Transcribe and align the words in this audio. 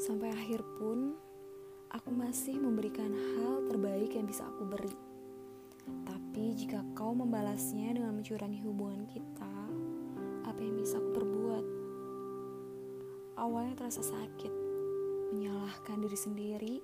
Sampai 0.00 0.32
akhir 0.32 0.64
pun, 0.80 1.12
aku 1.92 2.08
masih 2.08 2.56
memberikan 2.56 3.12
hal 3.12 3.68
terbaik 3.68 4.16
yang 4.16 4.24
bisa 4.24 4.48
aku 4.48 4.64
beri. 4.64 4.96
Tapi 6.08 6.56
jika 6.56 6.80
kau 6.96 7.12
membalasnya 7.12 7.92
dengan 8.00 8.16
mencurani 8.16 8.64
hubungan 8.64 9.04
kita, 9.04 9.54
apa 10.48 10.56
yang 10.56 10.80
bisa 10.80 10.96
aku 10.96 11.20
perbuat? 11.20 11.64
Awalnya 13.44 13.76
terasa 13.76 14.00
sakit, 14.00 14.52
menyalahkan 15.36 16.00
diri 16.00 16.16
sendiri, 16.16 16.74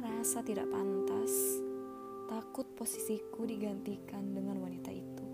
merasa 0.00 0.40
tidak 0.40 0.72
pantas, 0.72 1.60
takut 2.32 2.64
posisiku 2.72 3.44
digantikan 3.44 4.32
dengan 4.32 4.56
wanita 4.56 4.88
itu. 4.88 5.26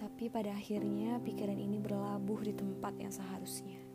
Tapi 0.00 0.32
pada 0.32 0.48
akhirnya 0.56 1.20
pikiran 1.20 1.60
ini 1.60 1.76
berlabuh 1.76 2.40
di 2.40 2.56
tempat 2.56 2.96
yang 2.96 3.12
seharusnya. 3.12 3.93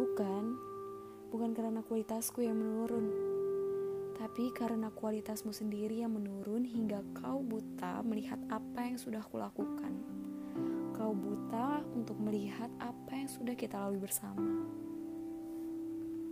Bukan, 0.00 0.56
bukan 1.28 1.52
karena 1.52 1.84
kualitasku 1.84 2.40
yang 2.40 2.56
menurun, 2.56 3.12
tapi 4.16 4.48
karena 4.48 4.88
kualitasmu 4.88 5.52
sendiri 5.52 6.00
yang 6.00 6.16
menurun 6.16 6.64
hingga 6.64 7.04
kau 7.12 7.44
buta 7.44 8.00
melihat 8.00 8.40
apa 8.48 8.88
yang 8.88 8.96
sudah 8.96 9.20
kulakukan. 9.28 9.92
Kau 10.96 11.12
buta 11.12 11.84
untuk 11.92 12.16
melihat 12.16 12.72
apa 12.80 13.12
yang 13.12 13.28
sudah 13.28 13.52
kita 13.52 13.76
lalui 13.76 14.00
bersama. 14.00 14.64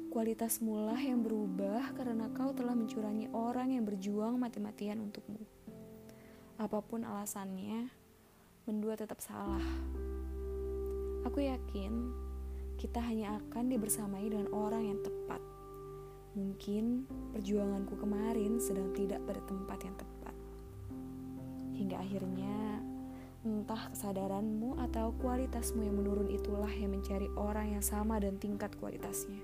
Kualitas 0.08 0.64
mula 0.64 0.96
yang 0.96 1.20
berubah 1.20 1.92
karena 1.92 2.32
kau 2.32 2.56
telah 2.56 2.72
mencurangi 2.72 3.28
orang 3.36 3.76
yang 3.76 3.84
berjuang 3.84 4.40
mati-matian 4.40 5.04
untukmu. 5.04 5.44
Apa 6.56 6.80
pun 6.80 7.04
alasannya, 7.04 7.92
mendua 8.64 8.96
tetap 8.96 9.20
salah. 9.20 9.60
Aku 11.28 11.44
yakin 11.44 12.27
kita 12.78 13.02
hanya 13.02 13.36
akan 13.42 13.68
dibersamai 13.74 14.30
dengan 14.30 14.48
orang 14.54 14.86
yang 14.86 15.00
tepat 15.02 15.42
Mungkin 16.38 17.02
perjuanganku 17.34 17.98
kemarin 17.98 18.62
sedang 18.62 18.94
tidak 18.94 19.18
pada 19.26 19.42
tempat 19.42 19.78
yang 19.82 19.96
tepat. 19.98 20.34
Hingga 21.74 21.96
akhirnya, 21.98 22.78
entah 23.42 23.90
kesadaranmu 23.90 24.78
atau 24.86 25.10
kualitasmu 25.18 25.82
yang 25.82 25.98
menurun 25.98 26.30
itulah 26.30 26.70
yang 26.70 26.94
mencari 26.94 27.26
orang 27.34 27.74
yang 27.74 27.82
sama 27.82 28.22
dan 28.22 28.38
tingkat 28.38 28.70
kualitasnya. 28.78 29.42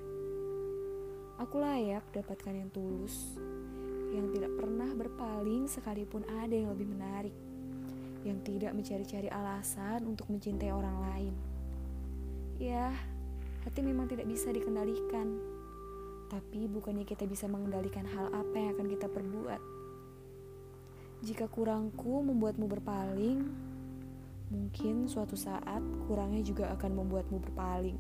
Aku 1.43 1.59
layak 1.59 2.07
dapatkan 2.15 2.63
yang 2.63 2.71
tulus, 2.71 3.35
yang 4.15 4.31
tidak 4.31 4.55
pernah 4.55 4.95
berpaling 4.95 5.67
sekalipun 5.67 6.23
ada 6.31 6.55
yang 6.55 6.71
lebih 6.71 6.95
menarik, 6.95 7.35
yang 8.23 8.39
tidak 8.47 8.71
mencari-cari 8.71 9.27
alasan 9.35 10.07
untuk 10.07 10.31
mencintai 10.31 10.71
orang 10.71 10.99
lain. 11.11 11.35
Ya, 12.63 12.95
hati 13.65 13.81
memang 13.81 14.07
tidak 14.07 14.29
bisa 14.29 14.53
dikendalikan 14.53 15.55
tapi 16.35 16.67
bukannya 16.67 17.07
kita 17.07 17.29
bisa 17.29 17.47
mengendalikan 17.47 18.03
hal 18.09 18.27
apa 18.33 18.55
yang 18.57 18.75
akan 18.75 18.89
kita 18.91 19.07
perbuat. 19.07 19.63
Jika 21.25 21.47
kurangku 21.49 22.27
membuatmu 22.27 22.67
berpaling, 22.69 23.39
mungkin 24.51 25.07
suatu 25.07 25.39
saat 25.39 25.81
kurangnya 26.11 26.43
juga 26.43 26.75
akan 26.75 26.91
membuatmu 26.91 27.39
berpaling. 27.39 27.97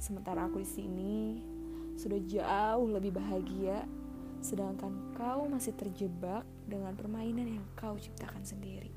Sementara 0.00 0.48
aku 0.48 0.64
di 0.64 0.68
sini 0.70 1.16
sudah 1.98 2.20
jauh 2.24 2.88
lebih 2.88 3.12
bahagia, 3.12 3.84
sedangkan 4.40 5.12
kau 5.18 5.44
masih 5.50 5.76
terjebak 5.76 6.46
dengan 6.64 6.96
permainan 6.96 7.60
yang 7.60 7.66
kau 7.76 7.98
ciptakan 7.98 8.46
sendiri. 8.46 8.88